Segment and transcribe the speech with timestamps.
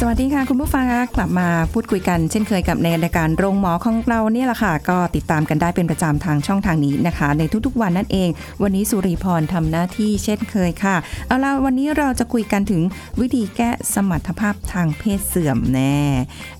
[0.00, 0.84] สวัสดีค่ะ คุณผู้ฟัง
[1.16, 8.30] กลับมาพูดคุยกันเช่นเคยกับในรายการโรงหมอของเราเนี่ยแหละค่ะ ก็ติดตามกันได้เป็นประจำทางช่องทางนี้นะคะ ในทุกๆวันนั่นเอง
[8.62, 10.96] วันนี้สุริพรทำหน้าที่เช่นเคยค่ะ
[11.26, 12.82] เอาละวันนี้เราจะคุยกันถึง
[13.20, 15.98] วิธีแก้สมรรถภาพทางเพศเสื่อมแน่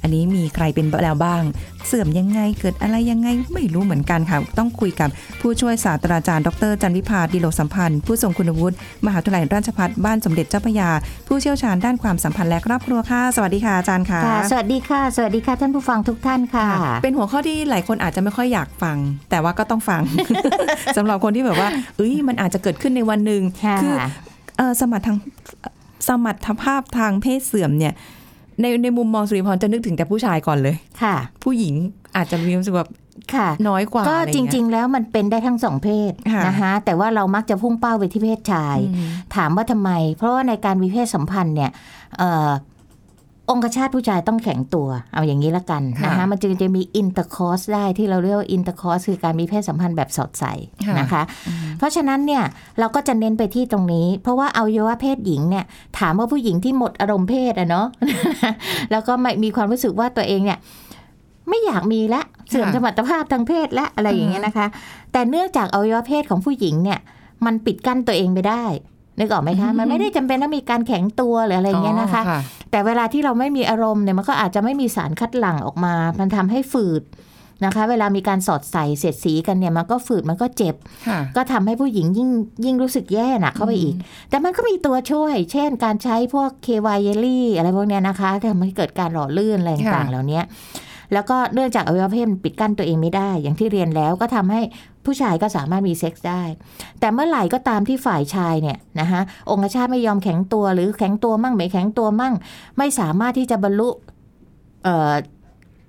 [0.03, 1.43] อันนี้มีใครเป็นแล้วบ้าง
[1.87, 5.09] เสื่อมยังไงเกิดอะไรยังไงไม่รู้เหมือนกันค่ะ ต้องคุยกับ
[5.41, 10.91] ผู้ช่วยศาสตราจารย์ ดรจันวิพาดิโลสัมพันธ์ผู้ทรงคุณวุฒิมหาวิทยาลัยราชภัฏบ้านสมเด็จเจ้าพระยา
[11.27, 16.67] ผู้เชี่ยวชาญด้านความสัมพันธ์และครอบครัวค่ะสวัสดีค่ะอาจารย์ค่ะค่ะ สวัสดีค่ะ สวัสดีค่ะท่านผู้ฟังทุกท่านค่ะ
[17.03, 18.97] เป็นหัวข้อที่หลายคนอาจจะไม่ค่อยอยากฟัง
[19.31, 20.03] แต่ว่าก็ต้องฟัง
[20.97, 23.95] สำหรับคนที่แบบว่าเอ้ยมันอาจจะเกิดขึ้นในวันหนึ่งค่ะคือ
[24.57, 25.19] เอ่อสมรรถทาง
[26.09, 27.93] สมรรถภาพทางเพศเสื่อมเนี่ย
[28.61, 31.75] ในในมุมมองสุริพรจะนึกถึงแต่ผู้ชายก่อนเลยค่ะ ผู้หญิง
[32.17, 32.91] อาจจะมีความรู้สึกแบบ
[33.35, 41.71] ค่ะน้อยกว่าก็อะไรจเงี้ยริง ๆ แล้วมันเป็นได้ทั้งสองเพศค่ะนะคะแต่ว่าเรามักจะพุ่งเป้าไปที่เพศชายอืมถามว่าทำไม เพราะว่าในการมีเพศสัมพันธ์เนี่ย
[42.19, 50.45] เอ่อองคชาตผู้ชายต้องแข็งตัว เอาอย่างนี้ละกันนะคะ มันจึงจะมี intercourse ได้ที่เราเรียกว่า intercourse คือการมีเพศสัมพันธ์แบบสอดใส่
[50.87, 51.23] ค่ะนะคะ
[51.79, 52.43] เพราะฉะนั้นเนี่ย
[52.79, 55.65] เราก็จะเน้นไปที่ตรงนี้ เพราะว่าอวัยวะเพศหญิงเนี่ย
[55.99, 57.87] ถามว่าผู้หญิงที่หมดอารมณ์เพศอะเนาะ
[58.91, 60.59] แล้วก็ไม่มีความรู้สึกว่าตัวเองเนี่ย
[61.49, 64.67] ไม่อยากมีละเสื่อมสมรรถภาพทางเพศและอะไรอย่างเงี้ยนะคะ
[65.13, 66.99] แต่เนื่องจากอวัยวะเพศของผู้หญิงเนี่ย
[67.47, 68.65] มันปิดกั้นตัวเองไม่ได้
[69.19, 77.03] นึกออกไหมคะมันไม่ได้จำเป็นต้องมีการแข็งตัวหรืออะไรอย่างเงี้ยนะคะอ๋อแต่เวลาที่เราไม่มีอารมณ์เนี่ยมันก็อาจจะไม่มีสารคัดหลั่งออกมา มันทำให้ฝืด
[77.65, 80.75] นะคะ เวลามีการสอดใส่เสียดสีกันเนี่ยมันก็ฝืดมันก็เจ็บ
[81.09, 82.31] ค่ะก็ทำให้ผู้หญิงยิ่ง
[82.65, 83.95] ยิ่งรู้สึกแย่หนักเข้าไปอีก
[84.31, 90.41] แต่มันก็มีตัวช่วย เช่น การใช้พวกเควายเยลลี่อะไรพวกเนี้ยนะคะที่ทำให้เกิดการหล่อลื่นอะไรต่างค่ะๆเหล่านี้
[91.13, 94.61] แล้วก็เนื่องจากอวัยวะเพศมันปิดกั้นตัวเองไม่ได้ อย่างที่เรียนแล้วก็ทำให้
[95.07, 96.43] ผู้ชายก็สามารถมีเซ็กส์ได้
[97.01, 102.35] แต่เมื่อไหร่ก็ตามที่ฝ่ายชายเนี่ยนะคะองคชาตไม่ยอมแข็งตัวหรือแข็งตัวมั่งไม่แข็งตัวมั่ง
[102.79, 103.89] ไม่สามารถที่จะบรรลุ
[104.85, 105.13] เอ่อ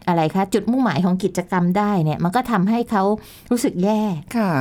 [0.07, 3.03] อะไรคะ จุดมุ่งหมายของกิจกรรมได้เนี่ยมันก็ทำให้เขา
[3.51, 4.01] รู้สึกแย่
[4.37, 4.51] ค่ะ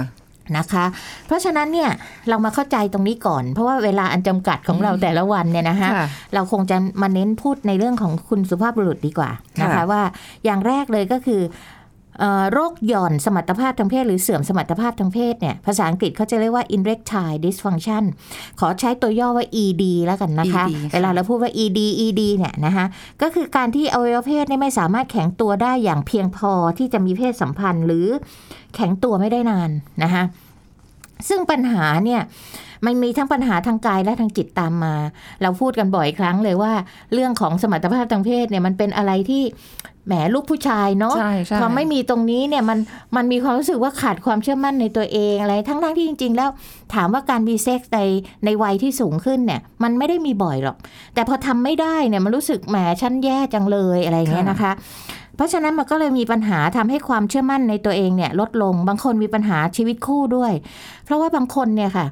[0.58, 0.84] นะคะ
[1.26, 1.90] เพราะฉะนั้นเนี่ย
[2.28, 9.30] เรามาเข้าใจตรงนี้ก่อน เพราะว่าเวลาอันจำกัดของเราแต่ละวันเนี่ยนะคะค่ะเราคงจะมาเน้นพูดในเรื่องของคุณสุภาพบุรุษดีกว่า
[9.62, 10.02] นะคะค่ะว่า
[10.44, 11.75] อย่างแรกเลยก็คือเอ่อ
[12.52, 18.04] โรคหย่อนสมรรถภาพทางเพศ หรือเสื่อมสมรรถภาพทางเพศเนี่ยภาษาอังกฤษเขาจะเรียกว่า erectile dysfunction
[18.60, 22.86] ขอใช้ตัวย่อว่า ED แล้วกันนะคะ ED ค่ะเวลาเราพูดว่า ED ED เนี่ยนะคะ
[23.22, 28.06] ก็คือการที่อวัยวะเพศเนี่ยไม่สามารถแข็งตัวได้อย่างเพียงพอที่จะมีเพศสัมพันธ์หรือ
[28.74, 29.70] แข็งตัวไม่ได้นาน
[30.02, 30.22] นะคะ
[31.28, 32.22] ซึ่งปัญหาเนี่ย
[32.84, 34.94] มันมีทั้งปัญหาทางกายและทางจิตตามมา
[35.42, 36.72] เราพูดกันบ่อยครั้งเลยว่า
[37.14, 39.42] เรื่องของสมรรถภาพทางเพศเนี่ยมันเป็นอะไรที่
[40.06, 42.78] แหมลูกผู้ชายเนาะใช่ใช่พอไม่มีตรงนี้เนี่ยมัน
[43.16, 46.50] มันมีความรู้สึกว่าขาดความเชื่อมั่นในตัวเองอะไรทั้งทั้งๆที่จริง ๆ แล้ว
[46.94, 48.00] ถามว่าการมีเซ็กส์ใน
[48.44, 50.76] ในวัยที่สูงขึ้นเนี่ยมันไม่ได้มีบ่อยหรอก
[51.14, 54.72] แต่พอทำไม่ได้เนี่ยมันรู้สึกแหมฉันแย่จังเลยอะไรอย่างเงี้ยนะคะ
[55.36, 60.52] เพราะฉะนั้นมันก็เลยมีปัญหาทำให้ความเชื่อมั่นในตัวเองเนี่ยลดลงบางคนมีปัญหาชีวิตคู่ด้วย
[61.04, 62.06] เพราะว่าบางคนเนี่ยค่ะ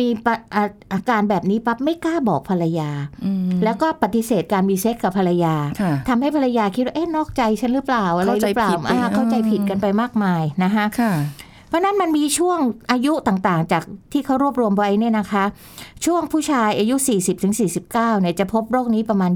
[0.00, 2.90] มีปะอาอาการแบบนี้ปั๊บไม่กล้าบอกภรรยา
[3.24, 11.14] อืมแล้วก็ปฏิเสธการมีเซ็กกับภรรยาค่ะทำให้ภรรยาคิดว่าเอ๊ะนอกใจฉันหรือเปล่าอะไรหรือเปล่าเข้าใจผิดอ่าไปเข้าใจอืมผิดกันไปมากมายนะคะค่ะ
[11.68, 12.58] เพราะฉะนั้นมันมีช่วง
[12.90, 15.44] อายุต่างๆ จากที่เขารวบรวมไว้เนี่ยนะคะ
[16.04, 16.94] ช่วงผู้ชายอายุ
[17.58, 19.30] 40-49เนี่ยจะพบโรคนี้ประมาณ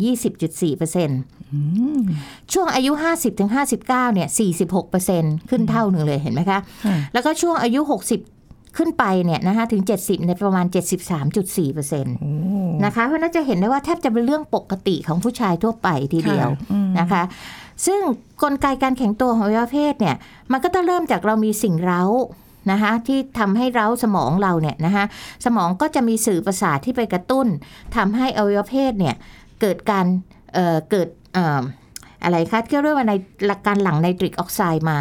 [0.65, 2.93] 20.4%ช่วงอายุ
[3.39, 4.29] 50-59เนี่ย
[4.89, 7.81] 46%ขึ้นเท่าหนึ่งเลยเห็นไหมคะค่ะแล้วก็ช่วงอายุ
[8.13, 8.40] 60
[8.77, 10.67] ขึ้นไปเนี่ยนะคะถึง 70เนี่ยประมาณ
[11.35, 12.03] 73.4%
[12.85, 17.23] นะคะเพราะฉะนั้นจะเห็นได้ว่าแทบจะเป็นเรื่องปกติของผู้ชายทั่วไปทีเดียวค่ะอืมนะคะ
[17.87, 18.01] ซึ่ง
[18.43, 20.17] กลไกการแข็งตัวของอวัยวะเพศเนี่ย
[20.53, 22.03] มันก็ต้องเริ่มจากเรามีสิ่งเร้า
[22.71, 25.05] นะคะที่ทำให้เร้าสมองเราเนี่ยนะคะ
[25.45, 27.47] สมองก็จะมีสื่อประสาทที่ไปกระตุ้น
[27.97, 29.15] ทำให้อวัยวะเพศเนี่ย
[29.61, 30.07] เกิดการ
[30.55, 31.61] เอ่อเกิดเอ่อ
[32.25, 33.15] อะไรคะที่เรียกว่าใน
[33.47, 34.99] หลักการหลั่งไนตริกออกไซด์มา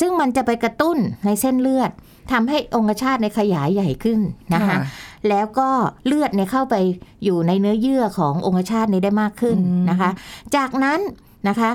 [0.00, 1.90] ซึ่งมันจะไปกระตุ้นในเส้นเลือด
[2.32, 4.20] ทำให้องคชาตในขยายใหญ่ขึ้น
[4.54, 4.78] นะคะค่ะ
[5.28, 5.68] แล้วก็
[6.06, 6.76] เลือดเนี่ยเข้าไป
[7.24, 10.10] อยู่ในเนื้อเยื่อขององคชาตนี้ได้มากขึ้นอืมนะคะ
[10.56, 11.00] จากนั้น
[11.48, 11.70] นะคะ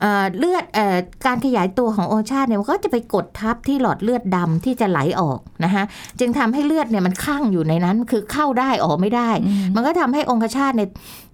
[0.00, 0.96] เอ่อเลือดเอ่อ
[1.26, 5.82] การขยายตัวขององคชาตเนี่ยมันก็จะไปกดทับที่หลอดเลือดดำที่จะไหลออกนะคะ
[6.20, 9.30] จึงทำให้เลือดเนี่ยมันข้างอยู่ในนั้นคือเข้าได้ออกไม่ได้
[9.74, 10.88] มันก็ทำให้องคชาตเนี่ย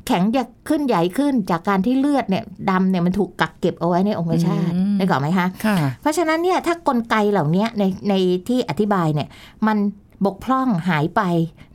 [0.07, 8.15] แข็งจะขึ้นใหญ่ขึ้นจากการที่เลือดเนี่ยดำเนี่ยมันถูกกักเก็บเอาไว้ในองคชาตอืมได้ก่อนไหมคะค่ะ เพราะฉะนั้นเนี่ยถ้ากลไกเหล่านี้ในใน
[8.49, 9.29] ที่อธิบายเนี่ย
[9.67, 9.79] มัน
[10.25, 11.23] บกพร่องหายไป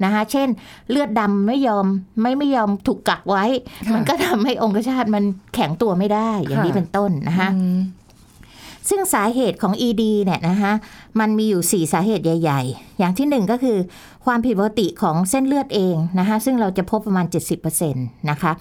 [0.03, 0.47] นะคะเช่น
[0.89, 1.85] เลือดดำไม่ยอม
[2.21, 3.45] ไม่ไม่ยอมถูกกักไว้
[3.87, 5.23] ค่ะมันก็ทำให้องคชาตมัน
[5.53, 7.79] แข็งตัวไม่ได้อย่างนี้ค่ะเป็นต้นนะคะอืม
[8.89, 10.73] ซึ่งสาเหตุของ ED เนี่ยนะคะ
[11.19, 13.77] มันมีอยู่ 4 สาเหตุใหญ่ ๆ อย่างที่ 1 ก็คือ
[14.25, 17.25] ความผิดปกติของเส้นเลือดเองนะคะซึ่งเราจะพบประมาณ
[17.57, 18.51] 70%นะคะ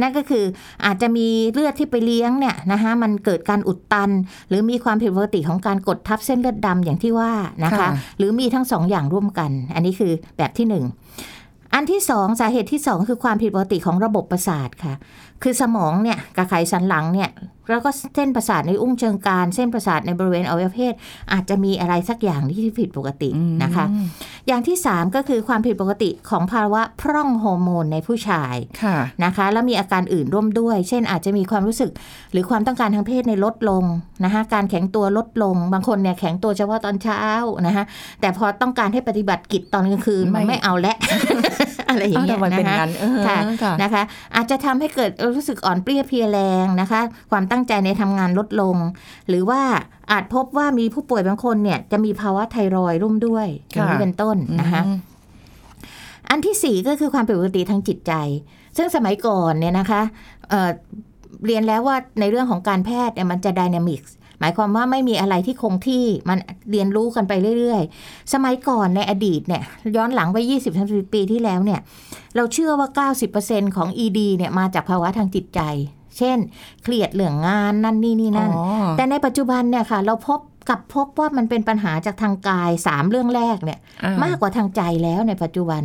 [0.00, 0.44] นั่นก็คือ
[0.84, 4.10] อาจจะมีเลือดที่ไปเลี้ยงเนี่ยนะคะมันเกิดการอุดตัน
[4.48, 7.32] หรือมีความผิดปกติของการกดทับเส้นเลือดดำอย่างที่ว่า
[7.64, 7.88] นะคะค่ะ
[8.18, 10.86] หรือมีทั้งสองอย่างร่วมกัน อันนี้คือแบบที่หนึ่ง
[11.74, 14.94] อันที่สองสาเหตุที่สองคือความผิดปกติของระบบประสาทค่ะ
[15.42, 17.30] คือสมองเนี่ยกับไขสันหลังเนี่ย
[17.70, 20.94] แล้วก็เส้นประสาทในอุ้งเชิงกรานเส้นประสาทในบริเวณอวัยวะเพศ
[21.32, 23.30] อาจจะมีอะไรสักอย่างที่ผิดปกติ
[23.62, 23.84] นะคะ
[24.48, 31.90] อย่างที่ 3 ก็คือความผิดปกติของภาวะพร่องฮอร์โมนในผู้ชายค่ะนะคะ แล้วมีอาการอื่นร่วมด้วย เช่นอาจจะมีความรู้สึก
[32.32, 33.84] หรือความต้องการทางเพศในลดลง
[34.24, 37.22] นะคะการแข็งตัวลดลง บางคนเนี่ยแข็งตัวเฉพาะตอนเช้า
[37.66, 37.84] นะคะ
[38.20, 40.94] แต่พอต้องการให้ปฏิบัติกิจตอนกลางคืนมันไม่ไม่เอาและ
[41.88, 44.02] อะไรอย่างอ้าวเงี้ยทำไมเป็นนะคะงั้นเออค่ะค่ะนะคะ
[44.36, 48.76] อาจจะทำให้เกิดรู้สึกอ่อนเปรี้ยเพลียแรงนะคะ ความตั้งใจในทำงานลดลง
[49.28, 49.60] หรือว่า
[50.10, 54.98] อาจพบว่ามีผู้ป่วยบางคนเนี่ยจะมีภาวะไทรอยด์ร่วมด้วยอย่างนี้ค่ะเป็นต้นนะคะอืม
[56.30, 58.12] อันที่สี่ก็คือความผิดปกติทางจิตใจ
[58.76, 60.02] ซึ่งสมัยก่อนเนี่ยนะคะ
[60.48, 60.70] เอ่อ
[61.46, 64.02] เรียนแล้วว่าในเรื่องของการแพทย์เนี่ยมันจะดินามิก
[64.40, 66.38] หมายความว่าไม่มีอะไรที่คงที่มัน
[66.70, 69.62] เรียนรู้กันไปเรื่อย ๆ สมัยก่อนในอดีตเนี่ย
[69.96, 70.38] ย้อนหลังไป
[70.76, 71.80] 20-30 ปีที่แล้วเนี่ย
[72.36, 73.08] เราเชื่อว่า
[73.38, 75.60] 90%ของ ED เนี่ยมาจากภาวะทางจิตใจ
[76.18, 76.38] เช่น
[76.82, 78.64] เครียดเรื่องงานนั่นนี่นี่นั่นอ๋อ
[78.96, 85.84] แต่ในปัจจุบันเนี่ยค่ะ เราพบกลับพบว่ามันเป็นปัญหาจากทางกายสามเรื่องแรกเนี่ยอ่มากกว่าทางใจแล้วในปัจจุบัน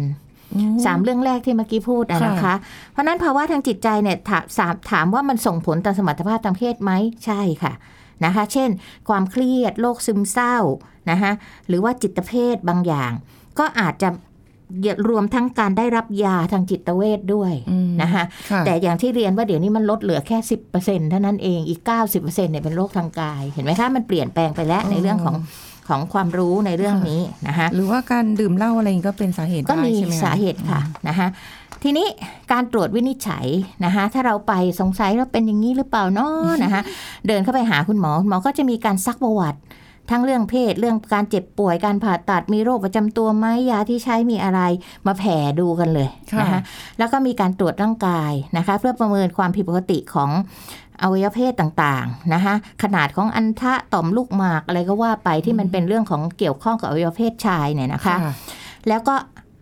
[0.86, 2.56] สามเรื่องแรกที่เมื่อกี้พูดอะค่ะนะคะ
[2.92, 6.92] เพราะฉะนั้นภาวะทางจิตใจเนี่ยถาสามถามว่ามันส่งผลต่อสมรรถภาพทางเพศไหม
[7.26, 7.74] ใช่ค่ะ
[8.26, 8.70] นะคะ เช่น
[9.10, 10.58] ความเครียดโรคซึมเศร้า
[11.12, 11.32] นะคะ
[11.68, 13.12] หรือว่าจิตเภทบางอย่าง
[13.60, 14.10] ก็อาจจะ
[15.10, 20.38] รวมทั้งการได้รับยาทางจิตเวชด้วยอืมนะคะค่ะแต่อย่างที่เรียนว่าเดี๋ยวนี้มันลดเหลือแค่
[20.74, 21.82] 10%เท่านั้นเองอีก
[22.12, 25.36] 90%เนี่ยเป็นโรคทางกาย เห็นไหมคะมันเปลี่ยนแปลงไปแล้วในเรื่องของ
[25.90, 31.28] ของความรู้ในเรื่องนี้นะคะหรือว่าการดื่มเหล้าอะไรก็เป็นสาเหตุก็ได้มีใช่ไหมคะสาเหตุค่ะนะคะ
[31.84, 32.08] ทีนี้
[32.52, 33.46] การตรวจวินิจฉัย
[33.86, 36.82] นะคะถ้าเราไปสงสัยว่าเป็นอย่างนี้หรือเปล่าเนาะนะคะ
[37.28, 39.60] เดินเข้าไปหาคุณหมอคุณหมอก็จะมีการซักประวัติ
[40.12, 44.62] ทั้งเรื่องเพศเรื่องการเจ็บป่วยการผ่าตัดมีโรคประจำตัวไหมยาที่ใช้มีอะไร
[45.08, 46.10] มาแผ่ดูกันเลย
[46.40, 46.60] นะคะ
[46.98, 50.30] แล้วก็มีการตรวจร่างกายนะคะเพื่อประเมินความผิดปกติของ
[51.02, 52.54] อวัยวะเพศต่างๆนะคะ
[52.84, 58.34] ขนาดของอันทะต่อมลูกหมากอะไรก็ว่าไปที่มันเป็นเรื่องของเกี่ยวข้องกับอวัยวะเพศชายเนี่ยนะคะค่ะ
[58.88, 59.16] แล้วก็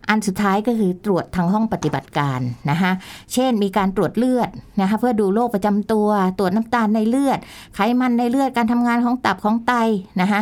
[0.08, 2.40] อันสุดท้ายก็คือตรวจทางห้องปฏิบัติการ
[2.70, 2.92] นะคะ
[3.32, 4.50] เช่นมีการตรวจเลือด
[4.80, 6.08] นะคะเพื่อดูโรคประจำตัว
[6.38, 7.38] ตรวจน้ำตาลในเลือด
[7.74, 9.72] ไขมันในเลือด การทำงานของตับของไต
[10.20, 10.40] นะคะ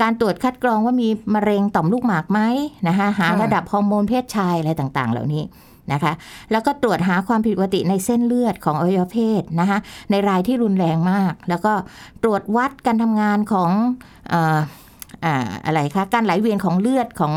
[0.00, 2.40] การตรวจคัดกรองว่ามีมะเร็งต่อมลูกหมากไหม
[2.88, 5.44] นะคะหาระดับฮอร์โมนเพศชายอะไรต่างๆ เหล่านี้
[5.92, 6.12] นะคะ
[6.52, 9.78] แล้วก็ตรวจหาความผิดปกติในเส้นเลือดของอวัยวะเพศนะคะ
[10.10, 11.72] ในรายที่รุนแรงมาก แล้วก็
[12.22, 13.70] ตรวจวัดการทำงานของ
[14.32, 14.58] ออ
[15.66, 17.34] อะไรคะการไหลเวียนของเลือดของ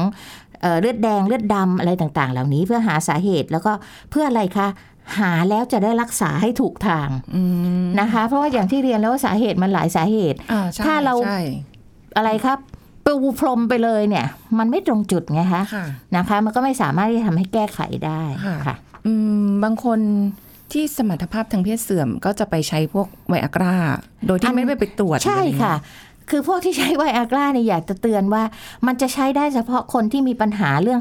[0.62, 3.72] เอ่อเลือดแดงเลือดดำอะไรต่างๆ เหล่านี้เพื่อหาสาเหตุแล้วก็
[4.10, 4.68] เพื่ออะไรคะ
[5.20, 7.42] หาแล้วจะได้รักษาให้ถูกทางอื
[7.84, 11.42] มนะคะ เพราะว่าอย่างที่เรียนแล้วว่าสาเหตุมันหลายสาเหตุอ่าใช่ถ้าเราใช่
[12.18, 12.60] อะไรครับ
[13.06, 14.26] ปูพรมไปเลยเนี่ย
[14.60, 18.76] มันไม่ตรงจุดไงคะค่ะนะคะ มันก็ไม่สามารถที่จะทำให้แก้ไขได้ค่ะค่ะ
[19.06, 19.14] อื
[19.44, 20.00] มบางคน
[20.72, 23.76] ที่สมรรถภาพทางเพศเสื่อมก็จะไปใช้พวกไวอากรา
[24.28, 25.76] โดยอัที่นไม่ได้ไปตรวจใช่อไรอย่างเงี้ยค่ะ
[26.32, 28.44] คือพวกที่ใช้ไวอากร้าเนี่ยอยากจะเตือนว่า
[28.86, 31.00] มันจะใช้ได้เฉพาะคนที่มีปัญหาเรื่อง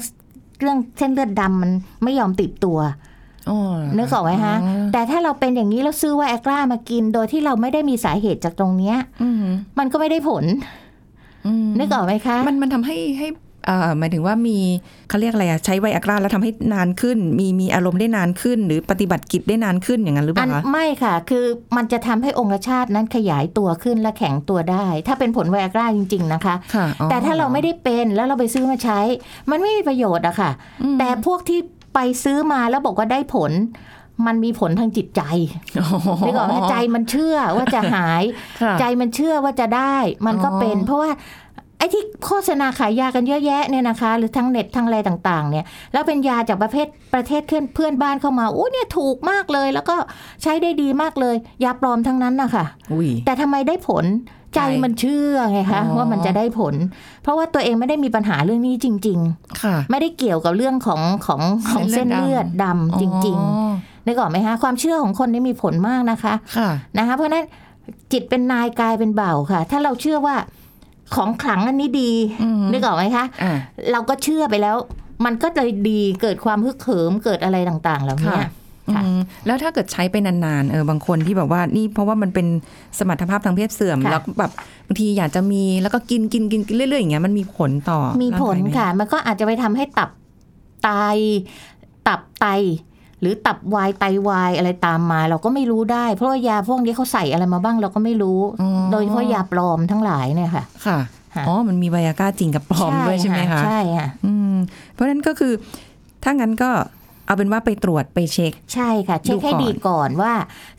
[0.61, 1.71] เรื่องเส้นเลือดดำมัน
[2.05, 2.79] ไม่ยอมติดตัว
[3.51, 3.59] อ๋อ
[3.99, 9.45] นึกออกไหมฮะอ๋อแต่ถ้าเราเป็นอย่างนี้แล้วซื้อไวอากร้ามากิน โดยที่เราไม่ได้มีสาเหตุจากตรงเนี้ยอืม
[9.79, 10.45] มันก็ไม่ได้ผล
[11.47, 13.50] อืมนึกออกไหมคะ มันมันทำให้ให้เอ่อ
[13.99, 14.59] หมายถึงว่ามี
[15.09, 21.45] เขาเรียกอะไรอะใช้ไวอากราแล้วทำให้นานขึ้น มีมีอารมณ์ได้นานขึ้น หรือปฏิบัติกิจได้นานขึ้นอย่างนั้นหรือเปอัล่านคะไม่ค่ะ คือ
[21.77, 29.01] มันจะทำให้องคชาตินั้นขยายตัวขึ้นและแข็งตัวได้ ถ้าเป็นผลไวอากร้าจริง ๆ นะคะค่ะอ๋อแต่ถ้าเราไม่ได้เป็นแล้วเราไปซื้อมาใช้
[29.51, 30.51] มันไม่มีประโยชน์อะค่ะ
[30.83, 31.61] อืมแต่พวกที่
[31.95, 33.53] ไปซื้อมาแล้วบอกว่าได้ผล
[34.27, 35.23] มันมีผลทางจิตใจ
[35.81, 35.89] อ๋อ
[36.27, 38.23] นึกออกไหมใจมันเชื่อว่าจะหาย
[38.63, 41.11] ค่ะใจมันเชื่อว่าจะได้ มันก็เป็นอ๋อเพราะว่า
[41.81, 49.97] ไอ้ที่โฆษณาขายยากันเยอะแยะเนี่ยนะคะ หรือทั้งเน็ตทั้งอะไรต่างๆ เนี่ยแล้วเป็นยาจากประเภทประเทศเพื่อนเพื่อนบ้านเข้ามาโอ้เนี่ยถูกมากเลย แล้วก็
[50.43, 54.05] ใช้ได้ดีมากเลย ยาปลอมทั้งนั้นนะคะอุ้ยแต่ทำไมได้ผล
[54.55, 56.75] ใจใจมันเชื่อไงคะอ๋อว่ามันจะได้ผล
[57.23, 59.19] เพราะว่าตัวเองไม่ได้มีปัญหาเรื่องนี้จริง
[59.63, 66.69] ค่ะๆไม่ได้เกี่ยวกับเรื่องของของของเส้เส้นนเลืเลืออดดดำดำจริงอ๋อๆนึกออกไหมคะความเชื่อของคนนี่มีผลมากนะคะ ค่ะ
[66.99, 67.45] นะคะ เพราะฉะนั้น
[68.13, 70.37] จิตเป็นนายกายเป็นเบาค่ะ ถ้าเราเชื่อว่า
[71.15, 72.13] ของขลังอันนี้ดี
[72.43, 73.53] อืมนึกออกไหมคะอ่า
[73.93, 74.77] เราก็เชื่อไปแล้ว
[75.25, 78.49] มันก็เลยดีเกิดความฮึกเหิมเกิดอะไรต่างๆเหล่านี้ค่ะ
[78.95, 82.47] ค่ะอืมแล้วถ้าเกิดใช้ไปนานๆ เออบางคนที่แบบว่านี่เพราะว่ามันเป็น
[82.99, 84.53] สมรรถภาพทางเพศเสื่อมค่ะแล้วแบบ
[84.87, 90.11] บางทีอยากจะมีแล้วก็กินกินกินกินเรื่อยๆอย่างเงี้ยมันมีผลต่อ มีผลร่างกายไหค่ะ มันก็อาจจะไปทำให้ตับ
[90.83, 90.89] ไต
[92.09, 92.47] ตับไต
[93.21, 100.99] หรือตับวายไตวายอะไรตามมา เราก็ไม่รู้ได้ เพราะว่ายาพวกนี้เขาใส่อะไรมาบ้างเราก็ไม่รู้อ๋อโดยเฉพาะยาปลอมทั้งหลายเนี่ยค่ะค่ะ
[101.35, 104.55] ค่ะอ๋อมันมีไวอาก้าจริงกับปลอมด้วยใช่ไหมคะใช่ค่ะอืม
[104.93, 105.53] เพราะฉะนั้นก็คือ
[106.25, 106.71] ถ้างั้นก็
[107.31, 110.33] เอาเป็นว่าไปตรวจไปเช็ค ใช่ค่ะ เช็คให้ดูก่อนดีก่อนว่า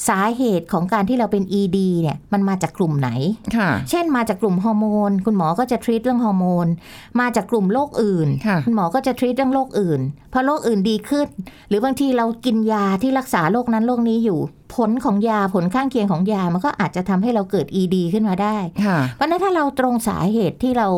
[0.07, 3.09] สาเหตุของการที่เราเป็น ED เนี่ยมันมาจากกลุ่มไหน
[3.57, 6.67] ค่ะเช่นมาจากกลุ่มฮอร์โมน คุณหมอก็จะทรีตเรื่องฮอร์โมน
[7.19, 9.99] มาจากกลุ่มโรคอื่นค่ะณหมอก็จะทรีตเรื่องโรคอื่น
[10.33, 11.27] พอโรคอื่นดีขึ้น
[11.69, 14.39] หรือบางทีเรากินยาที่รักษาโรคนั้นโรคนี้อยู่
[14.75, 20.89] ผลของยาผลข้างเคียงของยามันก็อาจจะทำให้เราเกิด ED ขึ้นมาได้ค่ะเพราะฉะนั้นถ้าเราตรงสาเหตุที่เรา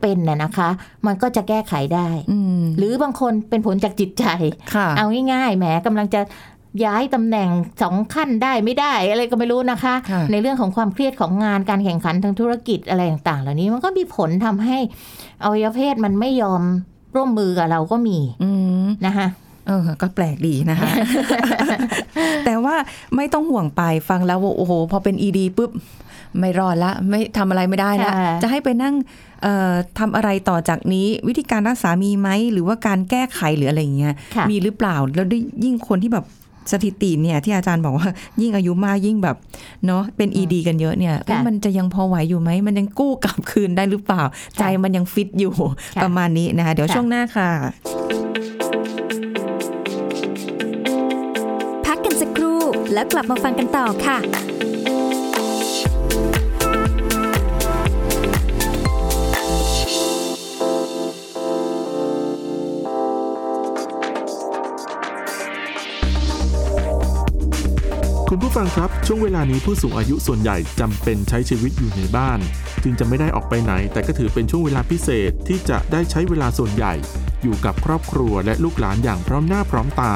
[0.00, 0.68] เป็นน่ะนะคะ
[1.06, 4.24] มันก็จะแก้ไขได้อืมหรือบางคนเป็นผลจากจิตใจ
[4.74, 6.20] ค่ะเอาง่ายๆแหมกำลังจะ
[6.84, 7.48] ย้ายตำแหน่ง
[7.82, 14.78] สองขั้นได้ไม่ได้ อะไรก็ไม่รู้นะคะค่ะในเรื่องของความเครียดของงานการแข่งขันทางธุรกิจอะไรต่างๆ เหล่านี้มันก็มีผลทำให้
[15.42, 16.62] อวัยวะเพศมันไม่ยอม
[17.16, 18.50] ร่วมมือกับเราก็มีอื
[18.84, 19.26] มนะคะ
[19.66, 20.90] เออ ก็แปลกดีนะคะ
[22.44, 22.76] แต่ว่า
[23.16, 25.70] ไม่ต้องห่วงไปฟังแล้วว่าโอ้โห พอเป็น ED ปุ๊บ
[26.38, 28.94] ไม่รอดละไม่ทำอะไรไม่ได้ละค่ะจะให้ไปนั่ง
[29.42, 36.26] เอ่อทำอะไรต่อจากนี้วิธีการรักษามีไหมหรือว่าการแก้ไขหรืออะไรอย่างเงี้ยค่ะมีหรือเปล่าแล้วด้วยยิ่งคนที่แบบ
[36.72, 38.08] สถิติเนี่ยที่อาจารย์บอกว่า
[38.40, 39.36] ยิ่งอายุมากยิ่งแบบ
[39.86, 44.22] เนาะเป็น ED กันเยอะเนี่ยเอ้ยมันจะยังพอไหวอยู่ไหมมันยังกู้กลับคืนได้หรือเปล่า
[44.58, 45.54] ใจมันยังฟิตอยู่
[45.96, 47.50] ค่ะประมาณนี้นะคะเดี๋ยวค่ะช่วงหน้าค่ะ
[51.86, 52.60] พักกันสักครู่
[52.92, 54.18] แล้วกลับมาฟังกันต่อค่ะ
[68.32, 72.38] คุณผู้ฟังครับ ช่วงเวลานี้ผู้สูงอายุส่วนใหญ่จำเป็นใช้ชีวิตอยู่ในบ้าน
[72.82, 76.94] จึงจะไม่ได้ออกไปไหน แต่ก็ถือเป็นช่วงเวลาพิเศษที่จะได้ใช้เวลาส่วนใหญ่
[77.42, 80.14] อยู่กับครอบครัวและลูกหลานอย่างพร้อมหน้าพร้อมตา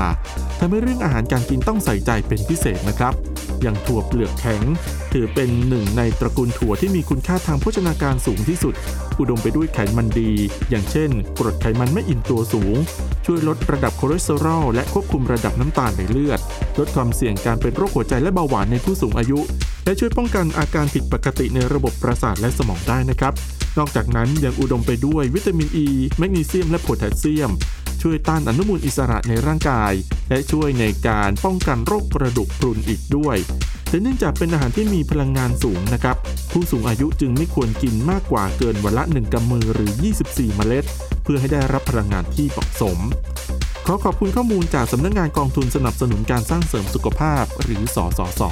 [0.59, 3.13] ทำให้เรื่องอาหารการกินต้องใส่ใจเป็นพิเศษนะครับ
[3.65, 4.63] อย่างถั่วเปลือกแข็ง
[5.13, 8.75] ถือเป็นหนึ่งในตระกูลถั่วที่มีคุณค่าทางโภชนาการสูงที่สุด
[9.19, 10.31] อุดมไปด้วยไขมันดี
[10.71, 12.77] อย่างเช่น กรดไขมันไม่อิ่มตัวสูง
[13.27, 16.41] ช่วยลดระดับคอเลสเตอรอลและควบคุมระดับน้ำตาลในเลือด
[16.79, 19.39] ลดความเสี่ยงการเป็นโรคหัวใจและเบาหวานในผู้สูงอายุ
[19.85, 23.33] และช่วยป้องกันอาการผิดปกติในระบบประสาทและสมองได้นะครับ
[23.79, 25.87] นอกจากนั้นยังอุดมไปด้วยวิตามินอ e, ี
[26.19, 27.51] แมกนีเซียมและโพแทสเซียม
[28.05, 29.93] ช่วยต้านอนุมูลอิสระในร่างกาย
[30.29, 33.37] และช่วยในการป้องกันโรคกระดูกพรุนอีกด้วย
[33.89, 36.17] แต่เนื่องจากเป็นอาหารที่มีพลังงานสูงนะครับ
[36.53, 39.91] ผู้สูงอายุจึงไม่ควรกินมากกว่าเกินวันละ 1กำมือหรือ
[40.25, 40.85] 24 เมล็ด
[41.25, 42.99] เพื่อให้ได้รับพลังงานที่เหมาะสม
[43.87, 48.43] ขอขอบคุณข้อมูลจากสำนักงานกองทุนสนับสนุนการสร้างเสริมสุขภาพหรือสสส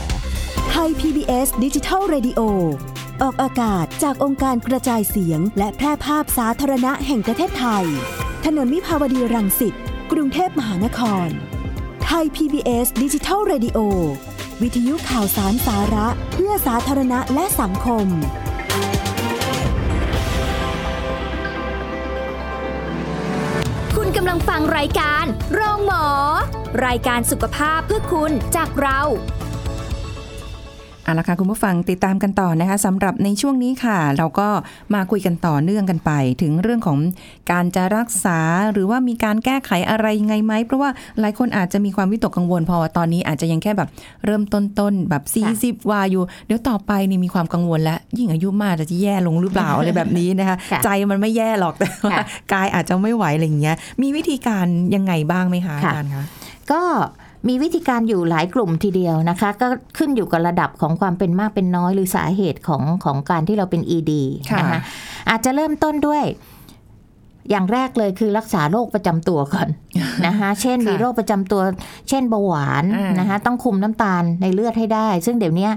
[0.71, 2.41] ไทย PBS ดิจิทัล Radio
[3.23, 7.87] ออกอากาศจากองค์การกระจายเสียง และแพร่ภาพสาธารณะแห่งประเทศไทย
[8.45, 9.75] ถนนมิภาวดีรังสิต
[10.13, 11.29] กรุงเทพมหานคร
[12.05, 13.79] ไทย PBS ดิจิทัล Radio
[14.63, 18.07] วิทยุข่าวสารสาระ เพื่อสาธารณะและสังคม
[23.97, 26.07] คุณกำลังฟังรายการ โรงหมอ
[26.87, 29.01] รายการสุขภาพเพื่อคุณจากเรา
[31.13, 34.49] เอาละค่ะคุณผู้ฟังติดตามกันต่อนะคะสำหรับในช่วงนี้ค่ะ เราก็
[34.95, 36.11] มาคุยกันต่อเนื่องกันไป
[36.43, 36.99] ถึงเรื่องของ
[37.51, 38.39] การจะรักษา
[38.73, 40.91] หรือว่ามีการแก้ไขอะไรยังไงไหม เพราะว่า
[41.21, 43.89] หลายคนอาจจะมีความวิตกกังวล พอตอนนี้อาจจะยังแค่แบบ
[44.25, 45.23] เริ่มต้นๆแบบ
[45.79, 56.25] 40วาอยู่ เดี๋ยวต่อไปนี่มีความกังวลแล้ว ยิ่งอายุมากจะแย่ลงหรือเปล่าอะไรแบบนี้นะคะค่ะใจมันไม่แย่หรอกแต่ว่าค่ะกายอาจจะไม่ไหวอะไรอย่างเงี้ยมีวิธีการยังไงบ้างไหมคะอาค่ะจารย์คะ
[56.73, 56.83] ก็
[57.49, 59.69] มีวิธีการอยู่หลายกลุ่มทีเดียวนะคะ ก็
[59.99, 64.13] ขึ้นอยู่กับระดับของความเป็นมากเป็นน้อยหรือสาเหตุของของการที่เราเป็น ED
[64.51, 64.81] ค่ะนะคะ
[65.31, 66.25] อาจจะเริ่มต้นด้วย
[67.51, 69.69] อย่างแรกเลยคือรักษาโรคประจำตัวก่อน
[70.27, 71.63] นะคะเช่นค่ะมีโรคประจำตัว
[72.09, 75.69] เช่นเบาหวานอ่านนะคะต้องคุมน้ำตาลในเลือดให้ได้ ซึ่งเดี๋ยวนี้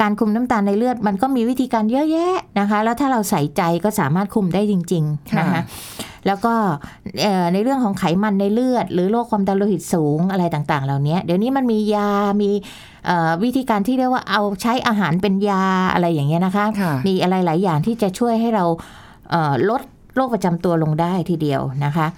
[0.00, 5.62] การคุมน้ำตาลในเลือดมันก็มีวิธีการเยอะแยะนะคะ แล้วถ้าเราใส่ใจก็สามารถคุมได้จริง ๆนะคะ
[6.26, 6.54] แล้วก็
[7.22, 12.10] เอ่อในเรื่องของไขมันในเลือด หรือโรคความดันโลหิตสูงอะไรต่างๆ เหล่านี้เดี๋ยวนี้มันมียา
[12.42, 12.50] มี
[13.06, 18.64] เอ่อวิธีการที่เรียกว่าเอาใช้อาหารเป็นยาอะไรอย่างเงี้ยนะคะค่ะมีอะไรหลายอย่างที่จะช่วยให้เรา
[19.30, 19.82] เอ่อลด
[20.14, 22.08] โรคประจำตัวลงได้ทีเดียวนะคะ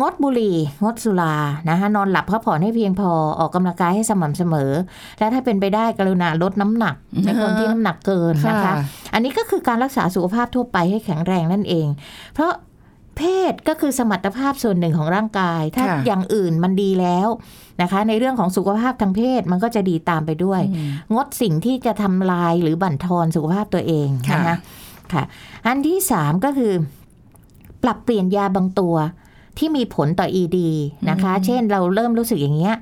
[0.00, 1.34] งดบุหรี่งดสุรา
[1.70, 4.72] นะคะนอนหลับพักผ่อนให้เพียงพอออกกำลังกายให้สม่ำเสมอ
[5.18, 8.74] และถ้าเป็นไปได้กรุณาลดน้ำหนักในคนที่น้ำหนักเกินนะคะค่ะ
[9.14, 11.86] อันนี้ก็คือการรักษาสุขภาพทั่วไปให้แข็งแรงนั่นเอง
[12.34, 12.52] เพราะ
[13.16, 13.22] เพ
[13.52, 17.28] ศก็คือสมรรถภาพส่วนหนึ่งของร่างกาย ถ้าค่ะอย่างอื่นมันดีแล้ว
[17.82, 20.60] นะคะ ในเรื่องของสุขภาพทางเพศมันก็จะดีตามไปด้วย
[21.14, 24.56] งดสิ่งที่จะทำลายหรือบั่นทอนสุขภาพตัวเองนะคะ
[25.14, 25.24] ค่ะ
[25.66, 26.72] อันที่สามก็คือ
[27.82, 28.94] ปรับเปลี่ยนยาบางตัว
[29.58, 30.58] ที่มีผลต่อ ED
[31.10, 32.74] นะคะ เช่นเราเริ่มรู้สึกอย่างเงี้ย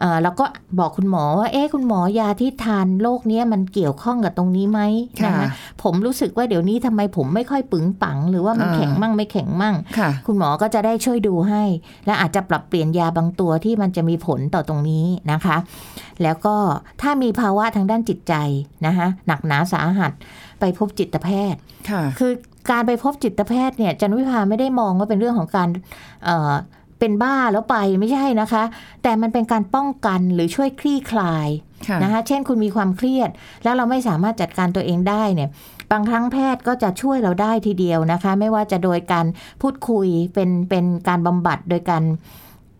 [0.00, 0.44] เอ่อเราก็
[0.78, 4.80] บอกคุณหมอว่า เอ๊ะคุณหมอยาที่ทานโรคเนี้ยมันเกี่ยวข้องกับตรงนี้ไหม
[5.22, 5.48] ค่ะนะคะ
[5.82, 11.62] ผมรู้สึกว่าเดี๋ยวนี้ทำไมผมไม่ค่อยปึงปัง หรือว่ามันอ่าแข็งมั่งไม่แข็งมั่งค่ะคุณหมอก็จะได้ช่วยดูให้
[12.06, 15.56] และอาจจะปรับเปลี่ยนยาบางตัวที่มันจะมีผลต่อตรงนี้นะคะ
[16.22, 16.56] แล้วก็
[17.02, 18.34] ถ้ามีภาวะทางด้านจิตใจ
[18.86, 20.12] นะคะหนักหนาสาหัส
[20.60, 21.60] ไปพบจิตแพทย์
[21.90, 22.32] ค่ะคือ
[22.70, 25.68] การไปพบจิตแพทย์เนี่ยจันวิภาไม่ได้มองว่าเป็นเรื่องของการ
[26.96, 28.62] เอ่อเป็นบ้าแล้วไปไม่ใช่นะคะ
[29.02, 31.48] แต่มันเป็นการป้องกันหรือช่วยคลี่คลาย
[31.88, 33.30] ค่ะนะคะเช่นคุณมีความเครียด
[33.64, 35.50] แล้วเราไม่สามารถจัดการตัวเองได้เนี่ย
[35.92, 39.26] บางครั้งแพทย์ก็จะช่วยเราได้ทีเดียวนะคะ ไม่ว่าจะโดยการ
[39.62, 42.04] พูดคุยเป็นเป็นการบำบัดโดยการ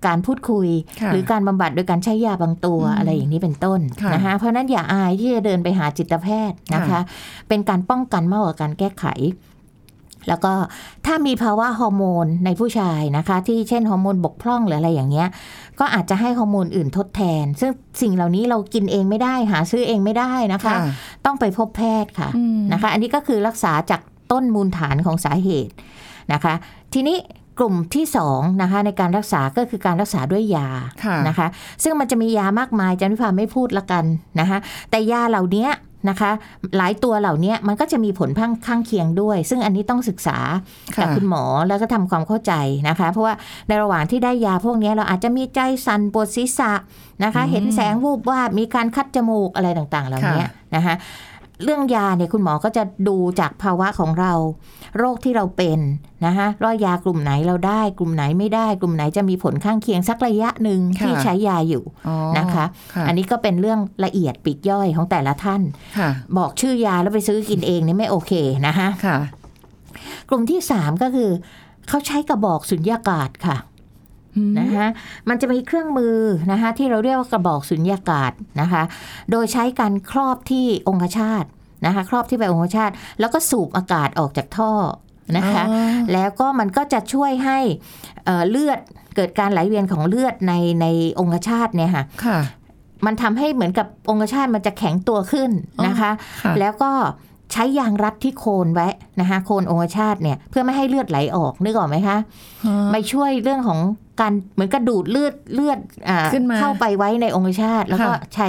[0.06, 0.68] การพูดคุย
[1.00, 7.00] ค่ะหรือการบำบัดโดยการใช้ยาบางตัวอืมอะไรอย่างนี้เป็นต้นค่ะนะคะเพราะฉะนั้นอย่าอายที่จะเดินไปหาจิตแพทย์นะคะค่ะ
[7.48, 9.04] เป็นการป้องกันมากกว่าการแก้ไข
[10.28, 10.52] แล้วก็
[11.06, 15.28] ถ้ามีภาวะฮอร์โมนในผู้ชายนะคะ ที่เช่นฮอร์โมนบกพร่องหรืออะไรอย่างเงี้ย
[15.80, 17.70] ก็อาจจะให้ฮอร์โมนอื่นทดแทน ซึ่ง
[18.02, 20.78] สิ่งเหล่านี้เรากินเองไม่ได้หาซื้อเองไม่ได้นะคะค่ะ
[21.24, 24.00] ต้องไปพบแพทย์ค่ะอืมนะคะ อันนี้ก็คือรักษาจาก
[24.32, 25.74] ต้นมูลฐานของสาเหตุ
[26.32, 26.54] นะคะ
[26.94, 27.18] ทีนี้
[27.58, 30.68] กลุ่มที่สองนะคะในการรักษาก็คือการรักษาด้วยยา
[31.04, 31.46] ค่ะนะคะ
[31.82, 34.04] ซึ่งมันจะมียามากมายจันวิภาไม่พูดละกัน
[34.40, 34.58] นะคะ
[34.90, 35.68] แต่ยาเหล่านี้
[36.08, 36.30] นะคะ
[36.76, 40.38] หลายตัวเหล่านี้มันก็จะมีผลข้างข้างเคียงด้วย ซึ่งอันนี้ต้องศึกษา
[40.96, 42.52] กับค่ะคุณหมอแล้วก็ทำความเข้าใจ
[42.88, 43.34] นะคะ เพราะว่า
[43.68, 46.72] ในระหว่างที่ได้ยาพวกนี้เราอาจจะมีใจสั่นปวดศีรษะ
[47.24, 50.94] นะคะ เห็นแสงวูบวาบมีการคัดจมูกอะไรต่างๆ เหล่านี้นะคะ
[51.62, 54.32] เรื่องยาเนี่ยคุณหมอก็จะดูจากภาวะของเรา
[54.98, 55.78] โรคที่เราเป็น
[56.26, 62.64] นะคะว่ายากลุ่มไหนเราได้ กลุ่มไหนไม่ได้ กลุ่มไหนจะมีผลข้างเคียงสักระยะหนึ่งค่ะที่ใช้ยาอยู่อ๋อนะคะ
[62.94, 65.62] ค่ะอันนี้ก็เป็นเรื่องละเอียดปลีกย่อยของแต่ละท่าน
[65.98, 68.32] ค่ะบอกชื่อยาแล้วไปซื้อกินเองเนี่ยไม่โอเค
[68.66, 69.18] นะคะค่ะ
[70.28, 71.30] กลุ่มที่สามก็คือ
[71.88, 73.56] เขาใช้กระบอกสุญญากาศค่ะ
[74.58, 74.86] นะคะ
[75.28, 76.16] มันจะมีเครื่องมือ
[76.52, 78.82] นะคะที่เราเรียกว่ากระบอกสุญญากาศนะคะ
[79.30, 81.44] โดยใช้การครอบที่องคชาต
[81.86, 84.72] นะคะ ครอบที่ไปองคชาตแล้วก็สูบอากาศออกจากท่อ
[85.36, 87.58] นะคะอ๋อแล้วก็มันก็จะช่วยให้
[88.24, 88.78] เอ่อเลือด
[89.16, 90.86] เกิดการไหลเวียนของเลือดในใน
[91.20, 92.38] องคชาตเนี่ยค่ะค่ะ
[93.06, 95.50] มันทำให้เหมือนกับองคชาตมันจะแข็งตัวขึ้น
[95.86, 96.10] นะคะ
[96.42, 96.92] ค่ะแล้วก็
[97.52, 98.88] ใช้ยางรัดที่โคนไว้
[99.20, 102.16] นะคะโคนองคชาตเนี่ยเพื่อไม่ให้เลือดไหลออกนึกออกไหมคะ
[102.92, 103.80] ไม่ช่วยเรื่องของ
[104.20, 105.78] การเหมือนกระดูดเลือดเลือด
[106.08, 108.48] อ่าขึ้นมาเข้าไปไว้ในองคชาตแล้วก็ค่ะใช้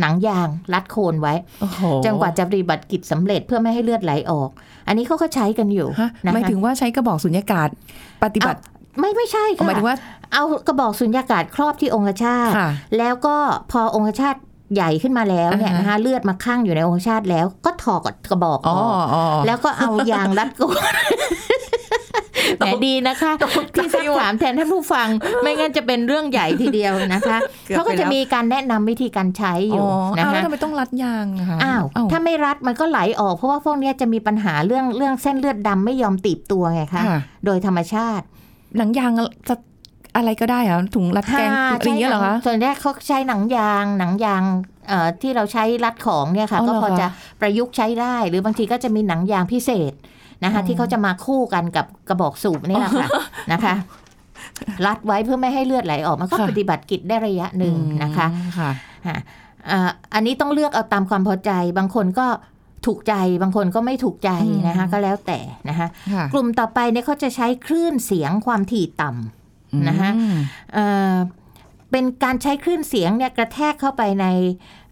[0.00, 4.50] หนังยางรัดโคนไว้โอ้โหจนกว่าจะปฏิบัติกิจสำเร็จเพื่อไม่ให้เลือดไหลออก
[4.88, 7.68] อันนี้เขาก็ใช้กันอยู่ฮะนะหมายคะถึงว่าใช้กระบอกสุญญากาศ
[8.24, 8.58] ปฏิบัติ
[9.00, 9.98] ไม่ไม่ใช่หมายถึงค่ะว่า
[10.32, 13.36] เอากระบอกสุญญากาศครอบที่องคชาตค่ะแล้วก็
[13.72, 14.36] พอองคชาต
[14.74, 20.94] ใหญ่ขึ้นมาแล้วเนี่ยอ่าฮะนะคะเลือดมาข้างอยู่ในองคชาตแล้ว ก็ถอดกระบอกออ๋ออกอ๋อแล้วก็เอายางรัดก้น
[22.58, 23.32] แหมดีนะคะ
[23.74, 25.08] ที่สักถามแทนท่านผู้ฟัง
[25.42, 29.86] ไม่งั้นจะเป็นเรื่องใหญ่ทีเดียวนะคะเกือบเขาก็ไปจะแล้วมีการแนะนำวิธีการใช้ออ๋อยู่
[30.18, 38.24] นะอ้าวแล้คะวทำไมต้องรัดยางอะคะอ้าวเถ้าไม่รัดมันก็ไหลออกเพราะว่าพวกเนี้ยจะมีปัญหาเรื่องเรื่องเส้นเลือดดำไม่ยอมตีบตัวไงคะค่ะโดยธรรมชาติ
[38.76, 39.10] หนังยาง
[39.48, 39.54] จะ
[40.16, 44.42] อะไรก็ได้เหรอถุงรัดแกงค่ะอย่างเงี้ยเหรอคะส่วนแรกเขาใช้หนังยางหนังยาง
[44.88, 47.06] เอ่อที่เราใช้รัดของเนี่ยค่ะอ๋อก็เหรอพอคะจะ
[47.40, 49.92] ประยุกต์ใช้ได้ หรือบางทีก็จะมีหนังยางพิเศษ
[50.44, 53.08] นะคะอ๋อที่เขาจะมาคู่กันกับกระบอกสูบนี่แหละค่ะ
[53.52, 53.74] นะคะ
[54.86, 58.70] รัดไว้เพื่อไม่ให้เลือดไหลออกมันก็ค่ะปฏิบัติกิจได้ระยะหนึ่งนะคะอืมค่ะ
[59.06, 59.16] อะ
[59.70, 62.26] อ่าอันนี้ต้องเลือกเอาตามความพอใจ บางคนก็
[62.86, 69.45] ถูกใจบางคนก็ไม่ถูกใจอืมนะคะก็แล้วแต่นะคะค่ะกลุ่มต่อไปเนี่ยเขาจะใช้คลื่นเสียงความถี่ต่ำ
[69.88, 70.36] นะคะอืม
[70.74, 71.14] เอ่อ
[71.90, 74.26] เป็นการใช้คลื่นเสียงเนี่ยกระแทกเข้าไปใน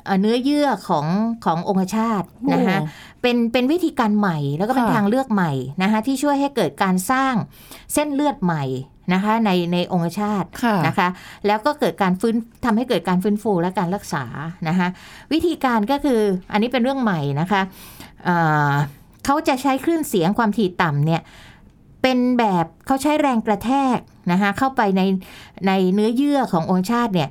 [0.05, 1.07] เอ่อเนื้อเยื่อของ
[1.44, 2.23] ขององคชาต
[2.55, 2.88] นะคะโอ้
[3.23, 7.35] เป็นเป็นวิธีการใหม่แล้วก็เป็นค่ะทางเลือกใหม่นะคะที่ช่วยให้เกิดการสร้าง
[7.94, 8.64] เส้นเลือดใหม่
[9.12, 11.09] นะคะในในองคชาตค่ะนะคะ
[11.47, 14.25] แล้วก็เกิดการฟื้นทำให้เกิดการฟื้นฟูและการรักษา
[14.68, 14.88] นะคะ
[15.33, 16.20] วิธีการก็คือ
[16.53, 17.62] อันนี้เป็นเรื่องใหม่นะคะ
[18.25, 18.37] เอ่
[18.70, 18.73] อ
[19.25, 21.20] เขาจะใช้คลื่นเสียงความถี่ต่ำเนี่ย
[22.04, 23.98] เป็นแบบเขาใช้แรงกระแทก
[24.32, 25.02] นะคะเข้าไปใน
[25.66, 27.28] ในเนื้อเยื่อขององคชาตเนี่ย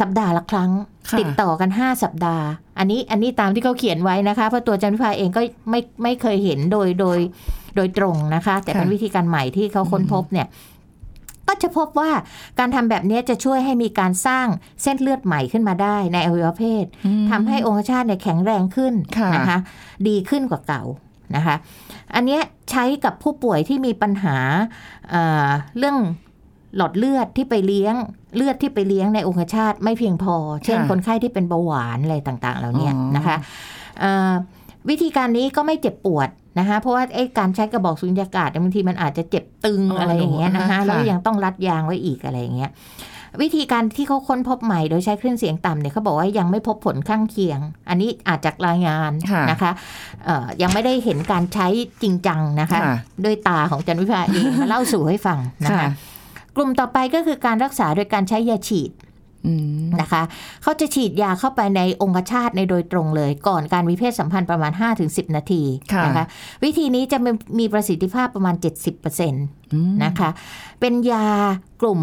[0.00, 0.70] สัปดาห์ละครั้ง
[1.10, 2.46] ค่ะติดต่อกัน 5 สัปดาห์
[2.78, 7.18] อันนี้อันนี้ตามที่เขาเขียนไว้นะคะเพราะตัวจันพิพาเองก็ไม่ไม่เคยเห็นโดยโดย
[7.76, 10.46] โดยตรงนะคะ แต่เป็นค่ะวิธีการใหม่ที่เขาค้นพบเนี่ย
[11.48, 12.10] ก็จะพบว่า
[12.58, 14.46] การทำแบบนี้จะช่วยให้มีการสร้าง
[14.82, 19.58] เส้นเลือดใหม่ขึ้นมาได้ในอวัยวะเพศอืมทำให้องคชาตเนี่ยแข็งแรงขึ้นค่ะนะคะ
[20.08, 20.82] ดีขึ้นกว่าเก่า
[21.36, 21.56] นะคะ
[22.14, 24.36] อันเนี้ยใช้กับผู้ป่วยที่มีปัญหา
[25.10, 25.96] เอ่อเรื่อง
[26.76, 27.94] หลอดเลือดที่ไปเลี้ยง
[28.36, 33.36] เลือดที่ไปเลี้ยงในองคชาตไม่เพียงพอ เช่นค่ะคนไข้ที่เป็นเบาหวานอะไรต่างๆ เหล่าเนี้ยอ๋อนะคะ
[34.00, 34.32] เอ่อ
[34.90, 42.70] วิธีการนี้ก็ไม่เจ็บปวดนะคะเพราะว่าไอ้การใช้กระบอกสุญญากาศเนี่ยบางทีมันอาจจะเจ็บตึงอ๋อออะไรอย่างเงี้ยนะคะค่ะแล้วก็ยังต้องรัดยางไว้อีกอะไรอย่างเงี้ย
[43.42, 49.70] วิธีการที่เขาค้นพบใหม่โดยใช้คลื่นเสียงต่ำเนี่ยเขาบอกว่ายังไม่พบผลข้างเคียง อันนี้อาจจากรายงานค่ะนะคะ
[50.24, 51.66] เอ่อยังไม่ได้เห็นการใช้
[52.02, 55.88] จริงจังนะคะค่ะด้วยตาของจันวิภาเองมาเล่าสู่ให้ฟังนะคะค่ะ
[56.56, 58.92] กลุ่มต่อไปก็คือการรักษาโดยการใช้ยาฉีด
[59.46, 60.22] อืมนะคะ
[60.62, 64.72] เขาจะฉีดยาเข้าไปในองคชาตในโดยตรงเลย ก่อนการมีเพศสัมพันธ์ประมาณ
[65.04, 66.24] 5-10 นาทีค่ะนะคะ
[66.64, 69.34] วิธีนี้จะมีมีประสิทธิภาพประมาณ 70%น
[69.72, 70.30] อืมะคะ
[70.80, 71.26] เป็นยา
[71.82, 72.00] กลุ่ม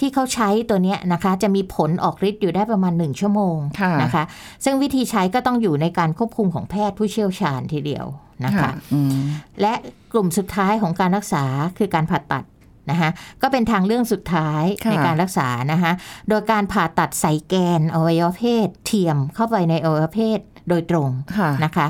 [0.00, 4.24] ที่เขาใช้ตัวเนี้ยนะคะ จะมีผลออกฤทธิ์อยู่ได้ประมาณ 1 ชั่วโมงค่ะนะคะ
[4.64, 8.06] ซึ่งวิธีใช้ก็ต้องอยู่ในการควบคุมของแพทย์ผู้เชี่ยวชาญทีเดียว
[8.44, 9.18] นะคะค่ะอืม
[9.60, 9.74] และ
[10.12, 11.44] กลุ่มสุดท้ายของการรักษา
[11.78, 12.44] คือการผ่าตัด
[12.90, 13.10] นะคะ
[13.42, 15.92] ก็เป็นทางเรื่องสุดท้ายค่ะในการรักษานะคะ
[16.28, 21.86] โดยการผ่าตัดใส่แกนอวัยวะเพศเทียมเข้าไปในอวัยวะเพศโดยตรงค่ะนะคะ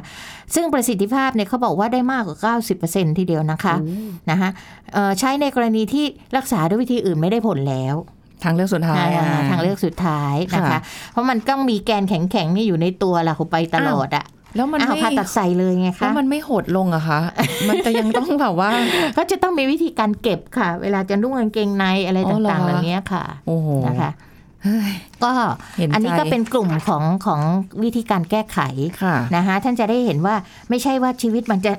[0.54, 2.54] ซึ่งประสิทธิภาพเนี่ยเขาบอกว่าได้มากกว่า
[2.88, 3.74] 90%ทีเดียวนะคะ
[4.30, 4.50] นะคะ
[4.92, 6.04] เอ่อใช้ในกรณีที่
[6.36, 7.96] รักษาด้วยวิธีอื่นไม่ได้ผลแล้ว
[8.44, 10.80] ทางเลือกสุดท้ายอ่าอะทางเลือกสุดท้ายนะคะค่ะ
[11.12, 17.20] เพราะมันต้องมีแกนแข็งๆนี่อยู่ในตัวล่ะคุณไปตลอดอะแล้วมันอ้าวไม่ผ่าตัดใส่เลยไงแล้คะวมันไม่หดลงอะคะ
[17.68, 18.70] มันจะยังต้องแบบว่า
[19.14, 24.29] เขาจะต้องมีวิธีการเก็บค่ะ เวลาจะนุ่งกางเกงในอะไรอ๋อเหรอต่างๆเหล่านี้ค่ะโอ้โหนะคะเฮ้ย
[25.24, 25.32] ก็
[25.78, 27.40] เห็นใจอันนี้ก็เป็นกลุ่มของของ
[27.82, 28.58] วิธีการแก้ไข
[29.02, 30.34] ค่ะนะคะท่านจะได้เห็นว่า
[30.70, 31.72] ไม่ใช่ว่าชีวิตมันจะ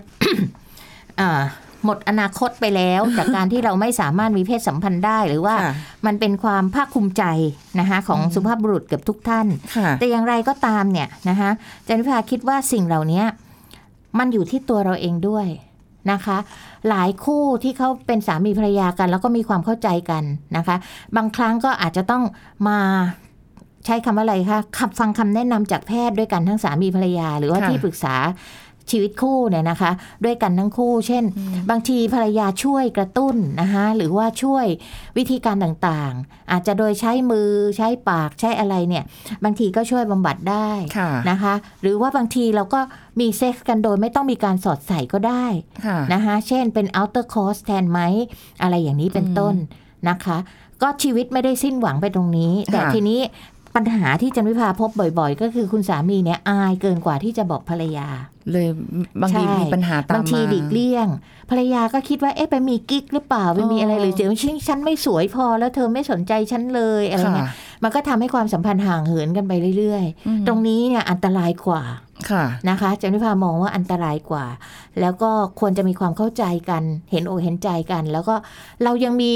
[1.21, 1.41] อ่า
[1.85, 5.73] หมดอนาคตไปแล้ว จากการที่เราไม่สามารถมีเพศสัมพันธ์ได้ หรือว่าค่ะ
[6.05, 7.23] มันเป็นความภาคภูมิใจ
[7.79, 11.49] นะคะของสุภาพบุรุษเกือบทุกท่านค่ะแต่อย่างไรก็ตามเนี่ยนะคะ
[11.87, 13.23] จันพิพาคิดว่าสิ่งเหล่านี้
[14.19, 15.47] มันอยู่ที่ตัวเราเองด้วย
[16.11, 16.37] นะคะ
[16.89, 20.23] หลายคู่ที่เขาเป็นสามีภรรยากัน แล้วก็มีความเข้าใจกัน
[20.57, 20.75] นะคะ
[21.15, 22.23] บางครั้งก็อาจจะต้อง
[22.67, 22.79] มา
[23.85, 28.15] ใช้คำว่าอะไรคะขับฟังคำแนะนำจากแพทย์ด้วยกันทั้งสามีภรรยา หรือว่าค่ะที่ปรึกษา
[28.91, 29.91] ชีวิตคู่เนี่ยนะคะ
[30.25, 31.23] ด้วยกันทั้งคู่ เช่น
[31.69, 34.65] บางทีภรรยาช่วยกระตุ้นนะคะหรือว่าช่วย
[35.17, 39.03] วิธีการต่างๆ อาจจะโดยใช้มือใช้ปากใช้อะไรเนี่ย
[39.43, 42.81] บางทีก็ช่วยบำบัดได้ค่ะนะคะ หรือว่าบางทีเราก็
[43.19, 45.45] มีเซ็กส์กันโดยไม่ต้องมีการสอดใส่ก็ได้
[45.85, 47.99] ค่ะนะคะเช่นเป็น outercourse แทนไหม
[48.61, 49.55] อะไรอย่างนี้เป็นต้น
[50.09, 50.37] นะคะ
[50.81, 53.19] ก็ชีวิตไม่ได้สิ้นหวังไปตรงนี้ แต่ค่ะทีนี้
[53.75, 54.89] ปัญหาที่จันวิภาพบ
[55.19, 58.07] บ่อย ๆ ก็คือคุณสามีเนี่ยอายเกินกว่าที่จะบอกภรรยา
[58.51, 58.67] เลย
[59.21, 61.07] บางทีใช่มีปัญหาตามมาบางทีหลีกเลี่ยง
[61.49, 71.83] ภรรยาก็คิดว่าเอ๊ะไปมีกิ๊กหรือเปล่าไปมีอะไรหรือเจอฉันฉันไม่สวยพอแล้วเธอไม่สนใจฉันเลยอะไรเงี้ยค่ะมันก็ทำให้ความสัมพันธ์ห่างเหินกันไปเรื่อยอืมๆตรงนี้เนี่ยอันตรายกว่า
[72.29, 74.45] ค่ะนะคะจันวิภามองว่าอันตรายกว่า
[75.01, 78.35] แล้วก็ควรจะมีความเข้าใจกัน เห็นอกเห็นใจกัน แล้วก็
[78.83, 79.33] เรายังมี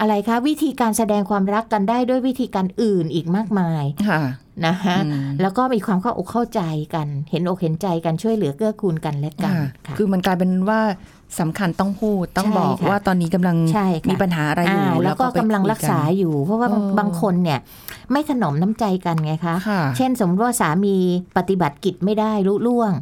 [0.00, 4.20] อะไรคะวิธีการแสดงความรักกันได้ด้วยวิธีการอื่นอีกมากมายค่ะ
[4.66, 6.62] นะคะอืมแล้วก็มีความเข้าอกเข้าใจ
[6.94, 10.80] กัน เห็นอกเห็นใจกันช่วยเหลือเกื้อกูลกันและกันค่ะค่ะคือมันกลายเป็นว่า
[11.40, 17.58] สำคัญต้องพูดต้องใช่บอกค่ะว่าตอนนี้กำลังใช่ค่ะมีปัญหาอะไรอยู่าแล้วก็ไปกำลังคุยรักษาอยู่ เพราะว่าบางเออบางคนเนี่ย
[18.12, 20.94] ไม่ถนอมน้ำใจกันไงคะค่ะเช่นสมมติว่าสามี
[21.36, 22.92] ปฏิบัติกิจไม่ได้ลุล่วง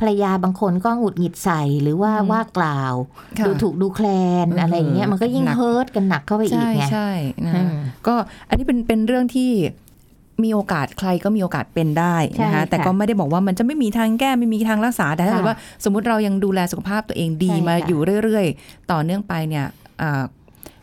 [0.00, 2.94] ภรรยาบางคนก็หงุดหงิดใส่หรือว่าอืมว่ากล่าว
[3.38, 4.06] ค่ะดูถูกดูแคล
[4.44, 7.10] นเออออะไรอย่างเงี้ยมันก็ยิ่งหนักเฮิร์ตกันหนักเข้าไปอีกใช่ไงใช่
[7.46, 7.74] นะอืม
[8.06, 8.14] ก็
[8.48, 9.50] อันนี้เป็นเป็นเรื่องที่
[10.42, 19.66] มีโอกาสใครก็มีโอกาสเป็นได้นะใช่คะค่ะแต่ก็ไม่ได้บอกว่ามันจะไม่มีทางแก้ไม่มีทางรักษาแต่ถ้าค่ะเกิดว่าสมมุติเรายังดูแลสุขภาพตัวเองดีใช่ค่ะมาอยู่เรื่อย ๆ ต่อเนื่องไปเนี่ย
[20.02, 20.24] อ่า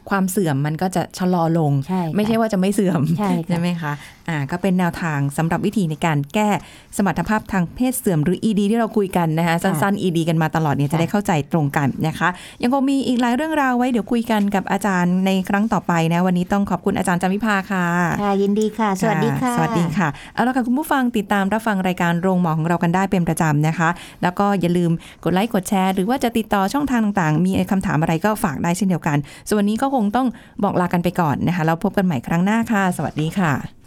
[0.10, 3.94] ความเสื่อมมันก็จะชะลอลงใช่ค่ะไม่ใช่ว่าจะไม่เสื่อมใช่ค่ะไหมคะ
[4.32, 6.50] อ่าก็เป็นแนวทางสำหรับวิธีในการแก้
[6.98, 12.30] สมรรถภาพทางเพศเสื่อมหรือ ED ที่เราคุยกันนะคะสั้นๆ ED กันมาตลอดเนี่ยจะได้เข้าใจตรงกันนะคะ
[12.62, 17.86] ยังคงมีอีกหลายเรื่องราวไว้เดี๋ยวคุยกันกับอาจารย์ในครั้งต่อไปนะวันนี้ต้องขอบคุณอาจารย์จามิภาค่ะ
[18.24, 23.90] ค่ะยินดีค่ะ สวัสดีค่ะ สวัสดีค่ะเอาละค่ะคุณผู้ฟังติดตามรับฟังรายการโรงหมอของเรากันได้เป็นประจำนะคะ
[24.24, 24.92] แล้วก็อย่าลืม
[25.24, 29.18] กดไลค์กดแชร์ หรือว่าจะติดต่อช่องทางต่างๆ มีคำถามอะไรก็ฝากได้เช่นเดียวกัน
[29.48, 30.28] ส่วนวันนี้ก็คงต้อง
[30.64, 33.81] บอกลากันไปก่อนนะคะแล้วพบกันใหม่ครั้งหน้าค่ะ สวัสดีค่ะ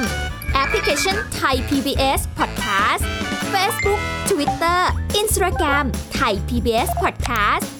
[0.55, 3.05] แอปพลิเคชัน Thai PBS Podcast
[3.53, 4.81] Facebook Twitter
[5.21, 5.87] Instagram
[6.19, 7.80] Thai PBS Podcast